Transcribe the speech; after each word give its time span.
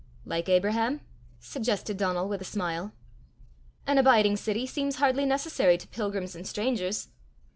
"Like 0.25 0.49
Abraham?" 0.49 1.01
suggested 1.39 1.95
Donal 1.97 2.27
with 2.27 2.41
a 2.41 2.43
smile. 2.43 2.91
"An 3.85 3.99
abiding 3.99 4.35
city 4.35 4.65
seems 4.65 4.95
hardly 4.95 5.25
necessary 5.25 5.77
to 5.77 5.87
pilgrims 5.89 6.35
and 6.35 6.47
strangers! 6.47 7.09